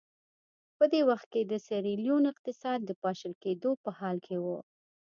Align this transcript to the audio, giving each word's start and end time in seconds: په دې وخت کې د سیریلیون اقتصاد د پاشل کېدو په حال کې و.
په 0.77 0.83
دې 0.91 1.01
وخت 1.09 1.27
کې 1.33 1.41
د 1.45 1.53
سیریلیون 1.67 2.23
اقتصاد 2.31 2.79
د 2.85 2.91
پاشل 3.03 3.33
کېدو 3.43 3.71
په 3.83 3.89
حال 3.97 4.17
کې 4.27 4.37
و. 4.43 4.45